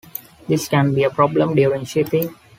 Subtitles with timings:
[0.47, 2.33] This can be a problem during shipping.